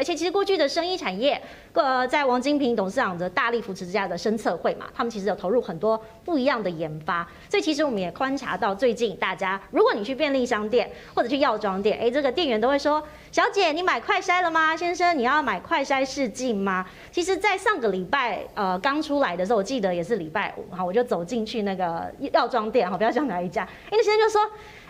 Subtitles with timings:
[0.00, 1.38] 而且其实过去的生医产业，
[1.74, 7.28] 呃，在王金平董事长的大力扶持之下的生测会嘛，他们其实有投入很多不一样的研发。
[7.50, 14.74] 所以其实我们也观察到，最近大家如果你去便利商店或者去药妆店，哎，这个店员都会说：“小姐，你买快筛了吗？
[14.74, 24.40] 先生，你要买快筛试剂吗？”其实，在上个礼拜呃刚出来的时候，我记得也是礼拜五哈，我就走进去那个药妆店哈，不要讲哪一家，哎，那先生就说。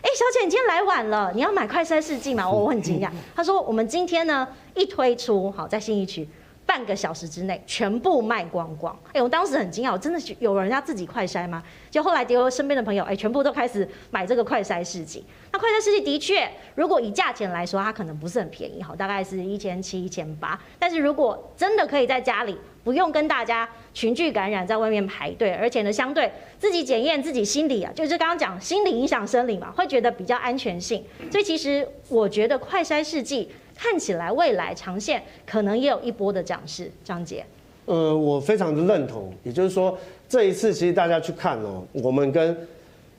[0.03, 2.51] 哎，小姐，你今天来晚了，你要买快筛试剂吗？
[2.51, 3.11] 我很惊讶。
[3.37, 4.49] 他说，我们今天呢
[4.81, 6.27] 一推出，好在信义区，
[6.65, 8.99] 半个小时之内全部卖光光。
[9.13, 11.63] 哎，我当时很惊讶，我真的是有人要自己快筛吗？
[11.91, 15.23] 就后来结果身边的朋友，哎，全部都开始买这个快筛试剂。
[15.53, 20.59] 那快筛试剂的确，如果以价钱来说，它可能不是很便宜，哈，大概是一千七、一千八。
[20.79, 22.57] 但是如果真的可以在家里。
[22.83, 31.05] 不用跟大家群聚感染，在外面排队，而且呢，相对自己检验自己心理啊，就是刚刚讲心理影响生理嘛，会觉得比较安全性。
[31.31, 33.51] 所以其实我觉得快筛试剂
[33.83, 36.91] 看起来未来长线可能也有一波的涨势。
[37.03, 37.43] 张杰，
[37.87, 39.97] 呃，我非常的认同，也就是说
[40.29, 42.55] 这一次其实大家去看哦，我们跟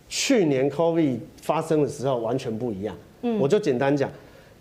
[0.07, 2.95] 去年 COVID 发生的时候完全不一样。
[3.23, 4.07] 嗯，我就简单讲，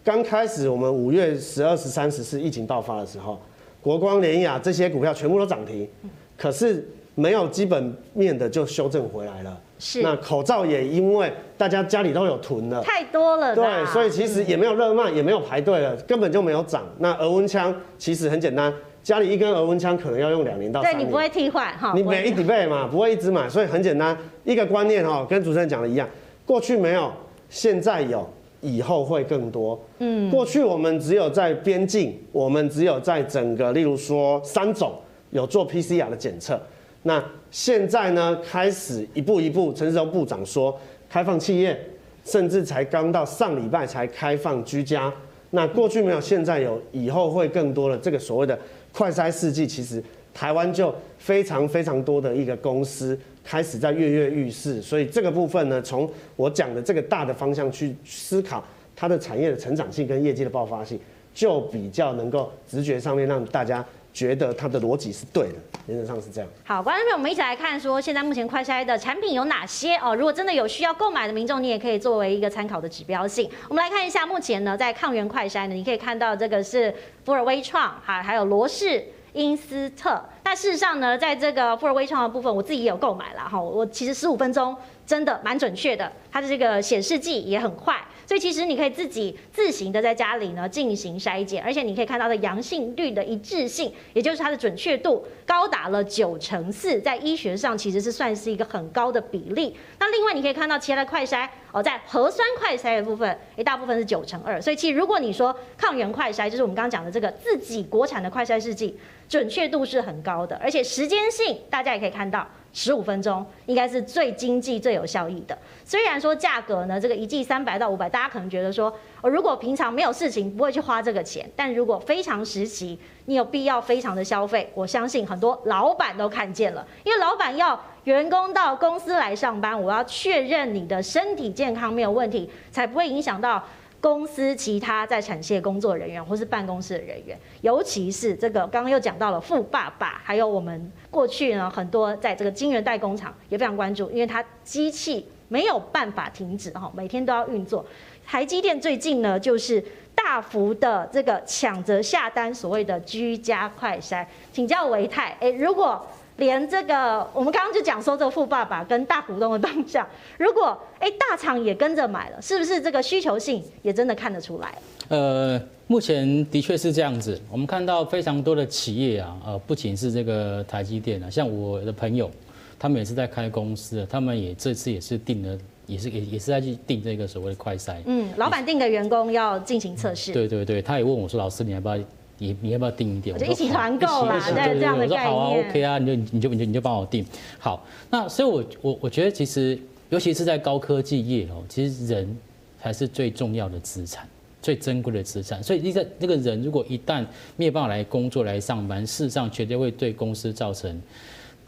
[0.03, 3.39] 刚开始我们五月十二、十三、十四疫情爆发的时候。
[3.83, 5.89] 国光、联亚这些股票全部都涨停，
[6.37, 6.87] 可是
[7.21, 9.61] 没有基本面的就修正回来了。
[9.79, 13.55] 是，那口罩也因为大家家里都有囤了，太多了。
[13.55, 16.83] 对，所以其实也没有热卖，也没有排队了，根本就没有涨。
[16.99, 20.99] 那额温枪其实很简单，家里一根额温枪可能要用两年到三年。
[20.99, 26.09] 对，你不会替换哈，你每一底备嘛，不会一直买，所以很简单一个观念哈，跟主持人讲的一样，
[26.47, 27.13] 过去没有，
[27.51, 28.27] 现在有。
[28.63, 29.81] 以后会更多。
[30.01, 34.93] 嗯，过去我们只有在边境，我们只有在整个，例如说三种
[35.31, 36.61] 有做 PCR 的检测。
[37.03, 41.79] 那现在呢，开始一步一步，陈时中部长说开放企业，
[42.25, 45.13] 甚至才刚到上礼拜才开放居家。
[45.51, 48.59] 那过去没有，现在有，以后会更多的这个所谓的
[48.93, 50.03] 快筛试剂，其实
[50.33, 53.19] 台湾就非常非常多的一个公司。
[53.43, 58.63] 开始在跃跃欲试，所以这个部分呢，从我讲的这个大的方向去思考
[58.95, 61.01] 它的产业的成长性跟业绩的爆发性，
[61.35, 63.85] 就比较能够直觉上面让大家
[64.21, 65.55] 觉得它的逻辑是对的，
[65.87, 66.51] 原则上是这样。
[66.63, 70.15] 好，观众朋友，我们一起来看说，现在目前快筛的产品有哪些哦？
[70.15, 73.51] 如果真的有需要购买的民众，你也可以作为一个参考的指标性。
[73.71, 76.95] 我们来看一下，目前呢，在抗原快筛呢，你可以看到这个是
[77.25, 79.03] 福尔威创，还还有罗氏。
[79.33, 83.61] 因斯特，那事实上呢，在这个富尔威创的部分，我自己也有购买了哈。
[83.61, 84.77] 我其实十五分钟
[85.07, 87.97] 真的蛮准确的，它的这个显示剂也很快，
[88.31, 99.77] 所以其实你可以自己自行的在家里呢进行筛检，而且你可以看到的阳性率的一致性，也就是它的准确度高达了九成四，在医学上其实是算是一个很高的比例。
[99.99, 108.97] 那另外你可以看到其他的快筛哦，在核酸快筛的部分，一大部分是九成二，所以其实如果你说抗原快筛，就是我们刚刚讲的这个自己国产的快筛试剂。
[109.29, 115.57] 准确度是很高的，而且时间性大家也可以看到，十五分钟应该是最经济、最有效益的。
[115.85, 118.93] 虽然说价格呢，这个一季三百到五百，大家可能觉得说，
[119.23, 133.63] 如果平常没有事情不会去花这个钱，但如果非常时期，你有必要非常的消费，我相信很多老板都看见了，因为老板要员工到公司来上班，我要确认你的身体健康没有问题，才不会影响到。
[134.01, 147.85] 公司其他在产线工作人员或是办公室的人员，尤其是这个刚刚又讲到了富爸爸，还有我们过去呢很多在这个晶圆代工厂也非常关注，因为它机器没有办法停止哈，每天都要运作。
[148.27, 149.85] 台积电最近呢就是
[150.15, 156.05] 大幅的这个抢着下单所谓的居家快筛，请教维泰，诶，如果。
[156.41, 160.05] 连这个，我们刚刚就讲说这个富爸爸跟大股东的动向，
[160.39, 164.75] 如果哎大厂也跟着买了，是不是这个需求性也真的看得出来？
[165.09, 172.31] 呃，目前的确是这样子，我们看到非常多的企业啊，呃，不仅是这个台积电啊，像我的朋友，
[172.79, 177.97] 他们也是在开公司，他们也这次也是定了，也是也也是在去定这个所谓的快筛。
[178.07, 180.33] 嗯，老板定给员工要进行测试。
[180.33, 181.99] 对对对，他也问我说，老师你要不要？
[182.41, 183.39] 你你要不要订一点？
[183.39, 185.09] 就一起团购啦，对这样的概念。
[185.09, 187.25] 我说好啊，OK 啊，你就你就你就你就帮我订。
[187.59, 189.79] 好，那所以我，我我我觉得其实，
[190.09, 192.37] 尤其是在高科技业哦，其实人
[192.83, 194.27] 才是最重要的资产，
[194.63, 195.63] 最珍贵的资产。
[195.63, 197.25] 所以，一个那个人如果一旦
[197.57, 201.01] 没有办法来工作来上班，事实上绝对会对公司造成。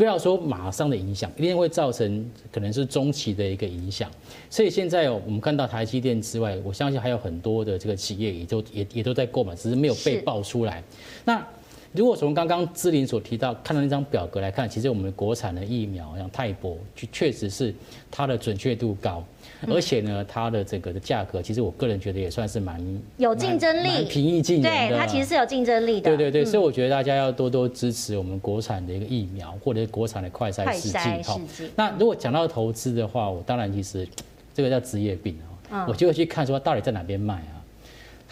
[0.03, 4.11] 不要说马上的影响，一定会造成可能是中期的一个影响。
[4.51, 10.83] 所以现在我们看到台积电之外，我相信还有很多的这个企业也都也也都在购买，只是没有被爆出来。
[11.25, 11.41] 那
[11.93, 17.75] 如果从刚刚芝林所提到看到那张表格来看，其实我们国产的疫苗像泰博，就确实是
[18.11, 19.23] 它的准确度高，
[19.69, 22.81] 而且呢，它的这个的价格，其实我个人觉得也算是蛮
[23.19, 24.89] 有竞争力，平易近人的。
[24.89, 26.11] 对，它其实是有竞争力的。
[26.11, 31.23] 对对对，所以我觉得大家要多多支持我们国产的一个疫苗，或者是国产的快筛试剂。
[31.25, 31.39] 好，
[31.77, 34.09] 那如果讲到投资的话，我当然其实
[34.55, 35.37] 这个叫职业病
[35.71, 37.61] 啊，我就会去看说到底在哪边卖啊。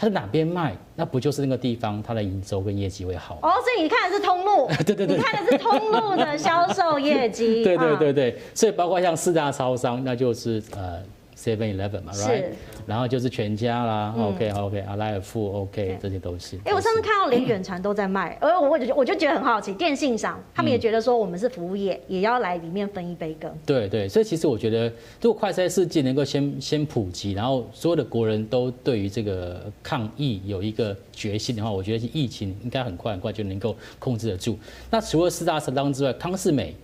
[0.01, 3.35] 它在哪边卖，那不就是那个地方它的营收跟业绩会好？
[3.43, 7.61] 哦，所以你看的是通路， 对对对，你看的是通路的销售业绩。
[7.63, 10.99] 对对对对，所以包括像四大超商，那就是呃。
[11.41, 12.45] Seven Eleven 嘛，right？
[12.85, 16.55] 然后就是全家啦，OK OK，阿莱尔富 OK，这些都是。
[16.65, 23.51] 哎，我上次看到连远传都在卖，而 我就我就觉得很好奇，电信上他们也觉得说我们是服务业，也要来里面分一杯羹。
[23.65, 34.55] 对对，所以其实我觉得，如果快筛试剂能够先先普及，然后所有的国人都对于这个抗疫有一个决心的话，我觉得疫情应该很快很快就能够控制得住。
[34.91, 36.75] 那除了四大神当之外，康世美。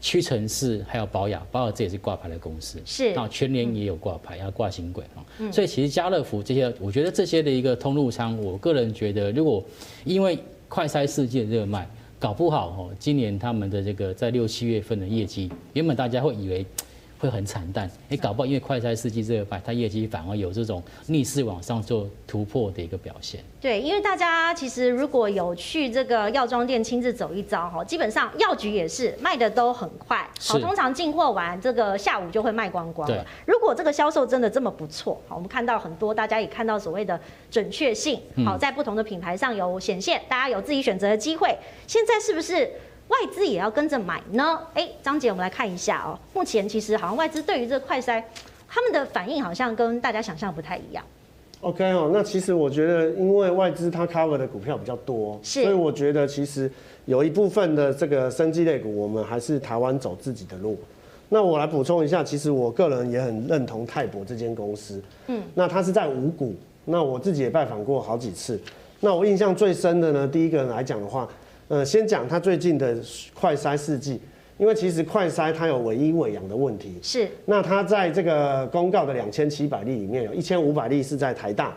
[0.00, 3.12] 屈臣氏还有宝雅，宝雅这也是挂牌的公司，是。
[3.14, 5.20] 啊，全联也有挂牌，要挂新贵啊，
[5.52, 9.62] 所以其实家乐福这些，我觉得这些的一个通路商，我个人觉得，如果
[10.04, 10.38] 因为
[10.68, 11.88] 快筛世界热卖，
[12.18, 16.64] 搞不好哦，今年他们的这个在六七月份的业绩，原本大家会以为。
[17.20, 23.44] 会很惨淡，哎，搞不好因为快餐司机这个块，它业绩反而有这种逆势往上做突破的一个表现。
[23.60, 33.26] 对，因为大家其实如果有去这个药妆店亲自走一遭哈，基本上药局也是卖的都很快，好，通常进货完这个下午就会卖光光了。
[33.44, 37.20] 如果这个销售真的这么不错，好，我们看到很多大家也看到所谓的
[37.50, 41.54] 准确性，好，在不同的品牌上有显现，大家有自己选择的机会。
[41.86, 42.70] 现在是不是？
[43.10, 44.60] 外资也要跟着买呢？
[44.72, 46.16] 哎，张姐，我们来看一下哦。
[46.32, 48.22] 目前其实好像外资对于这个快筛，
[48.68, 51.04] 他们的反应好像跟大家想象不太一样。
[51.60, 56.70] OK 哦，那其实我觉得，因为外资它 cover 的股票比较多，是，所以我觉得其实
[57.04, 60.78] 有一部分的这个生技类股，我们还是台湾走自己的路。
[61.28, 65.02] 那我来补充一下，其实我个人也很认同泰博这间公司。
[65.26, 66.54] 嗯，那它是在五股，
[66.84, 68.58] 那我自己也拜访过好几次。
[69.00, 71.28] 那我印象最深的呢，第一个来讲的话。
[71.70, 72.96] 呃，先讲他最近的
[73.32, 74.20] 快筛试剂，
[74.58, 76.98] 因为其实快筛它有伪阴伪阳的问题。
[77.00, 77.28] 是。
[77.44, 81.72] 那它在这个公告的两千七百例里面，有一千五百例是在台大，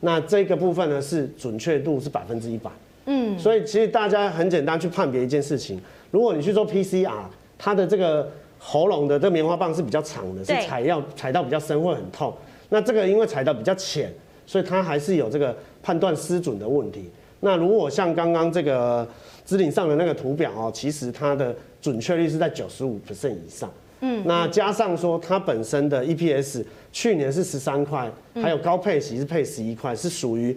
[0.00, 2.68] 那这个部分呢是准确度是百分之一百。
[3.04, 3.38] 嗯。
[3.38, 7.12] 所以其实大家很简单去判别一件事情，如果你去做 PCR，
[7.56, 8.28] 它的这个
[8.58, 12.34] 喉咙的这个棉花棒是比较长的，是采药采到比较深会很痛。
[12.68, 14.12] 那这个因为采到比较浅，
[14.44, 17.08] 所以它还是有这个判断失准的问题。
[17.40, 19.06] 那如果像刚刚这个
[19.44, 23.70] 姿麟上的那个图表哦，其实它的准确率是在九十五 percent 以上。
[24.00, 30.56] 嗯，那加上说它本身的 EPS 去年是十三块，还有高配息是配十一块，是属于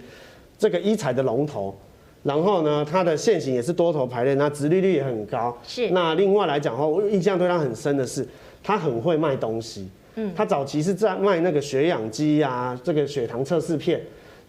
[0.58, 1.74] 这个一彩的龙头。
[2.24, 5.58] 然后呢，它的线型也是多头排列，那殖利率也很高。
[5.66, 5.90] 是。
[5.92, 8.28] 那另外来讲的话，我印象对它很深的是，
[8.62, 9.88] 它很会卖东西。
[10.16, 10.30] 嗯。
[10.36, 14.02] 它早期是在卖那个血氧机啊，这个血糖测试片。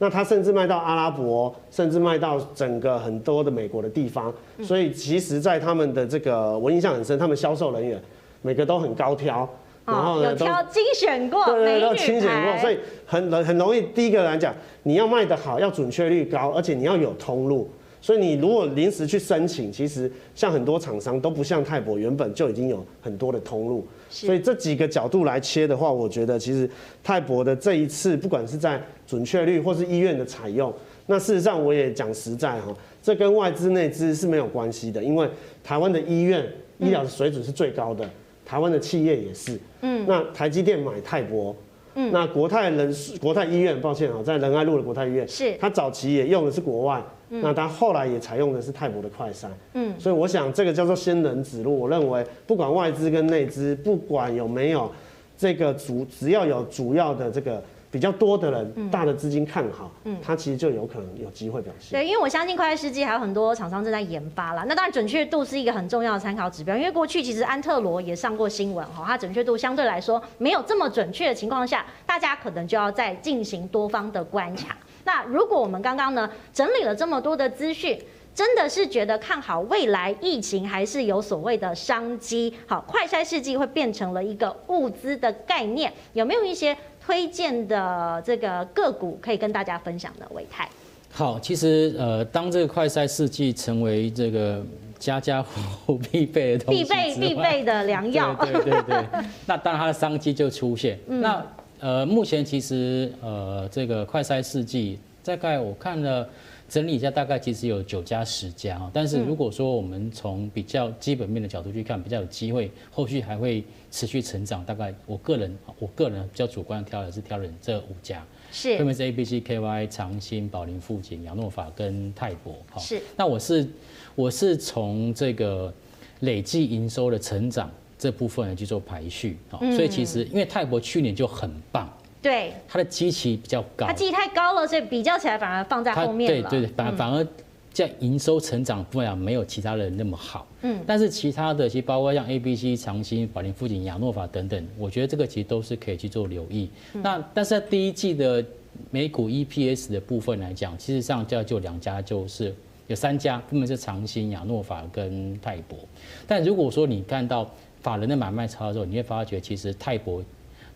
[0.02, 4.32] 那它甚至卖到阿拉伯，甚至卖到整个很多的美国的地方，
[4.62, 8.00] 所以其实，在他们的这个我印象很深，他们销售人员
[8.40, 9.46] 每个都很高挑，
[9.84, 13.82] 然后呢，有挑精选过，对对，都精选过，所以很很容易。
[13.82, 14.54] 第一个来讲，
[14.84, 17.70] 你要卖得好，要准确率高，而且你要有通路。
[18.00, 23.86] 所以你如果临时去申请，其实像很多厂商都不像泰博原本就已经有很多的通路。
[24.08, 26.68] 所以这几个角度来切的话，我觉得其实
[27.02, 30.72] 泰博的这一次，不管是在准确率或是医院的采用，
[31.06, 35.28] 那事实上我也讲实在哈，这跟外资内资是没有关系的，因为
[35.62, 36.44] 台湾的医院
[36.78, 38.08] 医疗的水准是最高的，
[38.44, 39.58] 台湾的企业也是。
[39.82, 40.04] 嗯。
[40.08, 41.54] 那台积电买泰博。
[41.96, 51.80] 嗯，那国泰人国泰医院，抱歉啊，在仁爱路的国泰医院，是它早期也用的是国外，嗯、那他后来也采用的是泰博的快筛，嗯，所以我想这个叫做先人指路。
[51.80, 54.90] 我认为不管外资跟内资，不管有没有
[55.38, 57.62] 这个主，只要有主要的这个。
[57.92, 61.98] 比较多的人，嗯、大的资金看好，嗯，它其实就有可能有机会表现。
[61.98, 64.64] 对，因为我相信快筛试剂还有很多厂商正在研发啦。
[64.68, 66.76] 那当然，准确度是一个很重要的参考指标。
[66.76, 74.76] 因为过去其实安特罗也上过新闻哈，它准确度相对来说没有这么准确的情况下，大家可能就要再进行多方的观察。
[75.04, 77.98] 那如果我们刚刚呢整理了这么多的资讯，
[78.34, 82.54] 真的是觉得看好未来疫情还是有所谓的商机？
[82.66, 86.76] 好，快筛试剂会变成了一个物资的概念，有没有一些？
[87.02, 90.68] 推荐的这个个股可以跟大家分享的，伟泰。
[91.10, 94.62] 好，其实呃，当这个快筛试剂成为这个
[94.98, 99.04] 家家户户必备的东西，必备必备的良药，对对对，对
[99.46, 101.00] 那当然它的商机就出现。
[101.08, 101.44] 嗯、那
[101.80, 106.28] 呃，目前其实呃，这个快筛试剂大概我看了
[106.68, 108.90] 整理一下，大概其实有九家十家啊。
[108.92, 114.64] 但是如果说我们从比较基本面的角度去看，比较有机会，后续还会持续成长。
[114.64, 122.54] 大概我个人，我个人比较主观挑的是挑人这五家，是，分别是 A B C K Y、长兴、宝林富锦、亚诺法跟泰博。
[122.70, 123.00] 好，是。
[123.16, 123.68] 那我是
[124.14, 125.72] 我是从这个
[126.20, 127.70] 累计营收的成长
[128.00, 129.60] 这部分来去做排序啊。
[129.70, 131.88] 所以其实因为泰博去年就很棒。
[132.22, 136.50] 对，它的基期比较高，它基期太高了，所以比较起来反而放在后面了。
[136.50, 137.26] 对对对，反反而
[137.72, 140.46] 在营收成长不了，没有其他人那么好。
[140.60, 146.68] 嗯，但是其他的，其实包括像 A、B、C、长兴、宝龄、富锦、亚诺法等等，我觉得这个其实都是可以去做留意。
[146.92, 148.44] 那但是在第一季的
[148.90, 152.54] 美股 EPS 的部分来讲，其实上就就两家，就是
[152.86, 155.78] 有三家，分别是长兴、亚诺法跟泰博。
[156.26, 160.22] 但如果说你看到法人的买卖超的时候，你会发觉其实泰博。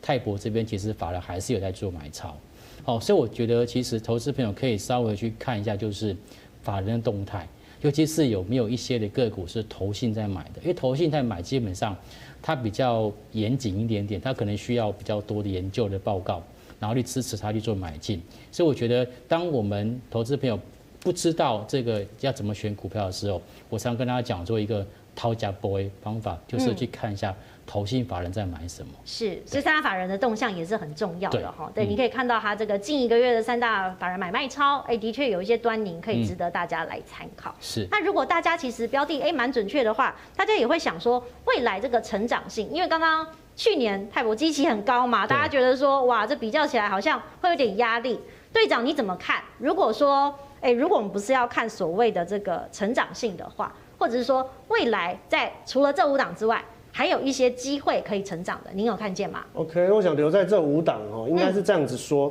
[0.07, 2.37] 泰博这边其实法人还是有在做买超，
[2.83, 6.15] 好，所以我觉得其实投资朋友可以稍微去看一下，就是
[6.63, 7.49] 法人的动态，
[7.81, 11.97] 尤其是有没有一些的个股是投信在买的，因为投信在买，基本上
[12.43, 16.43] 它比较严谨一点点，它可能需要比较多的研究的报告，
[16.79, 18.21] 然后去支持它去做买进。
[18.53, 20.61] 所以我觉得，当我们投资朋友
[21.01, 27.35] 不知道这个要怎么选股票的时候，我常跟大家讲做一个掏假 boy 方法，就是去看一下。
[27.67, 28.93] 投信法人在买什么？
[29.07, 31.73] 是，所以三大法人的动向也是很重要的哈。
[31.75, 37.55] 对，你可以看到它这个近一个月的三大法人买卖超，哎，的确有一些端倪可以值得大家来参考。
[37.63, 37.89] 是。
[37.91, 48.21] 那如果大家其实标的哎蛮准确的话，大家也会想说未来这个成长性，因为刚刚去年泰博基期很高嘛，大家觉得说哇，这比较起来好像会有点压力。
[48.53, 49.43] 队长你怎么看？
[49.57, 62.31] 如果说哎，如果我们不是要看所谓的这个成长性的话，或者是说未来在除了这五档之外，还有一些机会可以成长的，您有看见吗？OK，我想留在这五档哦，应该是这样子说，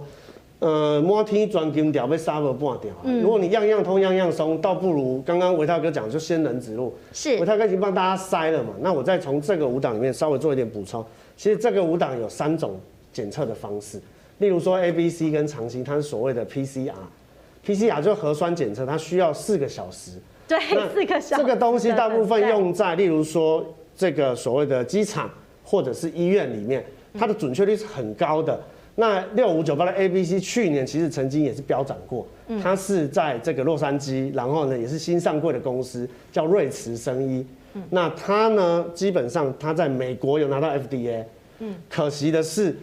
[0.59, 2.91] 嗯、呃，摸天钻金条被杀了半条。
[3.01, 6.93] 嗯，如果你样样通样样松，倒不如刚刚维泰哥讲，就先人指路。
[7.11, 11.03] 是，维泰哥已经帮大家筛了嘛，那我再从这个五档里面稍微做一点补充。
[11.35, 12.79] 其实这个五档有三种
[13.11, 13.99] 检测的方式，
[14.37, 20.11] 例如说 A、B、C 跟长兴，它是所谓的 PCR，PCR 就核酸检测，它需要四个小时。
[20.47, 20.59] 对，
[20.93, 21.43] 四个小时。
[21.43, 23.65] 这个东西大部分用在，例如说。
[23.95, 25.29] 这个所谓的机场
[25.63, 26.83] 或者是医院里面，
[27.13, 28.59] 它的准确率是很高的。
[28.95, 32.25] 那六五九八的 ABC 去年其实曾经也是飙涨过，
[32.59, 37.45] 它是在这个洛杉矶，然后呢也是新上柜的公司叫瑞驰生医。
[37.91, 41.23] 那它呢基本上它在美国有拿到 FDA，
[41.59, 42.75] 嗯可惜的是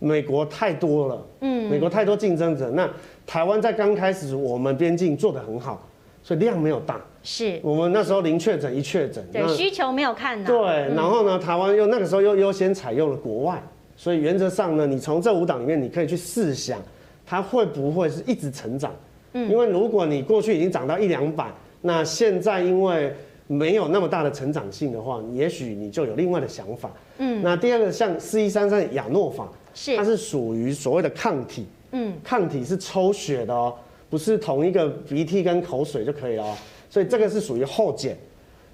[0.00, 2.70] 美国太多了，嗯美国太多竞争者。
[2.72, 2.86] 那
[3.26, 5.88] 台湾在刚开始我们边境做得很好，
[6.28, 7.00] 所以量没有大。
[7.22, 10.50] 是我们那时候零确诊一确诊，对需求没有看到。
[10.50, 13.62] 对，然后呢，台湾又那个时候又优先采用了国外，
[13.96, 16.78] 所以原则上呢，你从这五档里面，你可以去试想，
[17.24, 18.92] 它会不会是一直成长？
[19.32, 23.10] 嗯，因为如果你过去已经涨到一两百，那现在因为
[23.46, 26.90] 没有那么大的成长性的话，也许你就有另外的想法。
[27.16, 33.74] 嗯，那第二个像四一三三亚诺法，是它是属于所谓的抗体，嗯，抗体是抽血的哦，
[34.10, 36.54] 不是同一个鼻涕跟口水就可以了哦。
[36.90, 38.16] 所以这个是属于后检，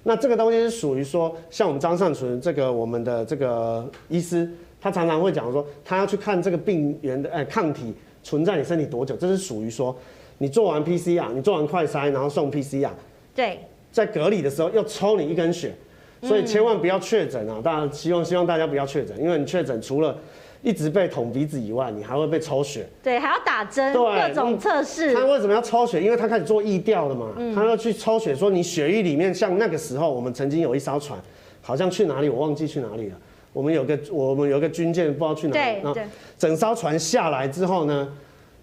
[0.03, 4.49] 那这个东西是属于说，像我们张善存这个我们的这个医师，
[4.79, 9.95] 他常常会讲说，他要去看这个病原的哎抗体存在你身体多久，这是属于说，
[10.37, 12.91] 你做完 PCR，你做完快筛，然后送 PCR，
[13.35, 13.59] 对，
[13.91, 15.75] 在隔离的时候又抽你一根血，
[16.21, 17.59] 所以千万不要确诊啊！
[17.63, 20.17] 当然希望希望大家不要确诊，因为你确诊除了
[20.65, 25.13] 一直被捅鼻子以外，你还会被抽血，对，还要打针，各种测试。
[25.13, 26.01] 他为什么要抽血？
[26.01, 31.19] 因为他开始做疫调了嘛，嗯、他要去抽血，说你血液里面，像那个时候我们曾经有一艘船，
[31.61, 33.15] 好像去哪里，我忘记去哪里了。
[33.53, 36.03] 我们有个我们有个军舰不知道去哪里，对，对，
[36.35, 38.11] 整艘船下来之后呢，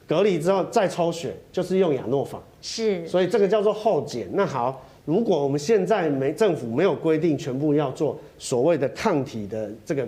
[0.05, 4.29] 隔离之后再抽血，就是用亚诺法，是，所以这个叫做后检。
[4.33, 10.05] 那好，如果我们现在没政府没有规定全部要做所谓的抗体的这个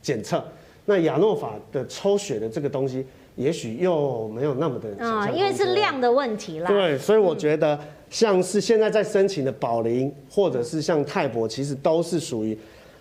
[0.00, 0.40] 检测。
[0.88, 3.04] 那亚诺法的抽血的这个东西，
[3.36, 6.70] 也许又没有那么的啊，因为是量的问题啦。
[6.70, 7.78] 对，所以我觉得
[8.08, 12.58] 像是现在在申请的宝林，或者是像泰博，其实都是属于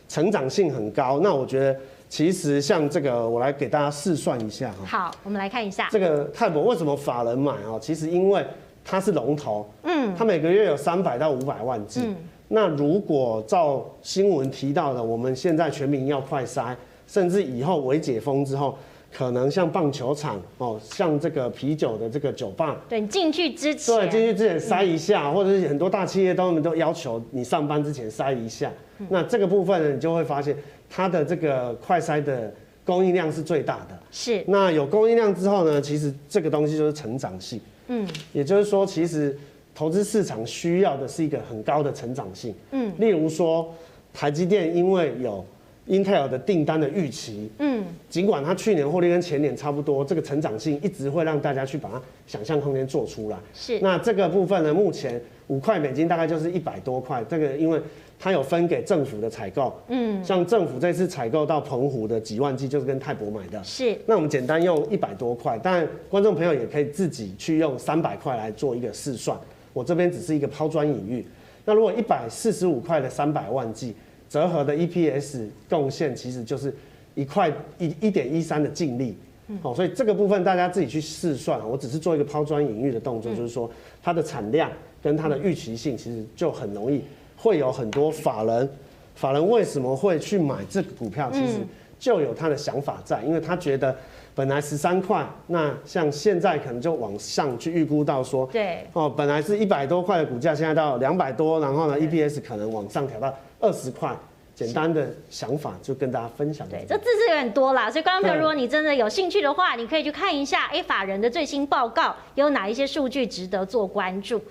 [0.09, 1.21] 成长性很高。
[1.23, 1.73] 那我觉得
[2.09, 4.85] 其实像这个，我来给大家试算一下哈。
[4.85, 7.79] 好，我们来看一下这个泰博为什么法人买啊？
[7.81, 8.45] 其实因为
[8.83, 12.01] 它是龙头，嗯，它每个月有三百到五百万剂。
[12.03, 12.17] 嗯，
[12.49, 16.75] 那如果照新闻提到的，我们现在全民要快筛。
[17.07, 18.77] 甚至以后微解封之后，
[19.11, 28.71] 可能像棒球场哦，像这个啤酒的这个酒吧，对，你进去之前，对，进去之前筛一下，或者是很多大企业都都要求你上班之前筛一下。
[29.09, 30.55] 那这个部分呢，你就会发现
[30.89, 33.97] 它的这个快筛的供应量是最大的。
[34.11, 34.43] 是。
[34.47, 37.61] 那有供应量之后呢，其实这个东西就是成长性。
[37.87, 39.37] 嗯，也就是说，其实
[39.73, 42.53] 投资市场需要的是一个很高的成长性。
[42.71, 43.73] 嗯，例如说，
[44.13, 45.45] 台积电因为有
[45.87, 53.37] Intel 的订单的预期，嗯，尽管它去年获利跟前年差不多，这个成长性一直会让大家去把它想象空间做出来。
[53.53, 57.79] 是，那这个部分呢，目前五块美金大概就是一百多块，这个因为
[58.19, 63.97] 它有分给政府的采购，嗯，像政府这次采购到澎湖的几万剂就是跟泰博买的，是。
[64.05, 69.39] 那我们简单用一百多块，但观众朋友也可以自己去用三百块来做一个试算，
[69.71, 71.25] 我这边只是一个抛砖引玉。
[71.63, 73.95] 那如果一百四十五块的三百万剂。
[74.29, 76.73] 折合的 EPS 贡献其实就是
[77.15, 79.17] 一块一一点一三的净利，
[79.61, 83.69] 好，所以这个部分大家自己去试算，我只是做一个抛砖引玉的动作，就是说
[84.03, 84.69] 它的产量
[85.01, 87.01] 跟它的预期性其实就很容易
[87.35, 88.69] 会有很多法人，
[89.15, 91.59] 法人为什么会去买这个股票，其实
[91.97, 93.95] 就有他的想法在，因为他觉得
[94.35, 103.33] 本来十三块，那像现在可能就往上去预估到说，对，哦，本来是一百多块的股价，现在到两百多，然后呢 EPS 可能往上调到。
[103.59, 104.15] 二十块，
[104.53, 106.67] 简单的想法就跟大家分享。
[106.69, 114.41] 对，这字是有点多啦，所以观众朋友，如果你真的有兴趣的话，你可以去看一下 A 法人的最新报告，有哪一些数据值得做关注。